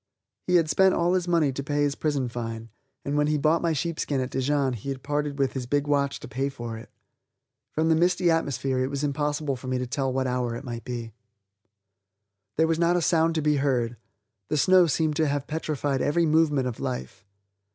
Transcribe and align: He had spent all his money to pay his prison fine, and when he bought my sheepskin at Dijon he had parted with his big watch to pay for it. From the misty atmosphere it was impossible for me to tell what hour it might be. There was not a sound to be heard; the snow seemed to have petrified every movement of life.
He 0.47 0.55
had 0.55 0.67
spent 0.67 0.95
all 0.95 1.13
his 1.13 1.27
money 1.27 1.51
to 1.53 1.61
pay 1.63 1.83
his 1.83 1.93
prison 1.93 2.27
fine, 2.27 2.69
and 3.05 3.15
when 3.15 3.27
he 3.27 3.37
bought 3.37 3.61
my 3.61 3.71
sheepskin 3.71 4.19
at 4.19 4.31
Dijon 4.31 4.73
he 4.73 4.89
had 4.89 5.03
parted 5.03 5.37
with 5.37 5.53
his 5.53 5.67
big 5.67 5.85
watch 5.85 6.19
to 6.21 6.27
pay 6.27 6.49
for 6.49 6.75
it. 6.75 6.89
From 7.71 7.87
the 7.87 7.95
misty 7.95 8.31
atmosphere 8.31 8.79
it 8.79 8.89
was 8.89 9.03
impossible 9.03 9.55
for 9.55 9.67
me 9.67 9.77
to 9.77 9.85
tell 9.85 10.11
what 10.11 10.25
hour 10.25 10.55
it 10.55 10.63
might 10.63 10.83
be. 10.85 11.13
There 12.55 12.65
was 12.65 12.79
not 12.79 12.97
a 12.97 13.01
sound 13.03 13.35
to 13.35 13.43
be 13.43 13.57
heard; 13.57 13.95
the 14.47 14.57
snow 14.57 14.87
seemed 14.87 15.17
to 15.17 15.27
have 15.27 15.45
petrified 15.45 16.01
every 16.01 16.25
movement 16.25 16.67
of 16.67 16.79
life. 16.79 17.23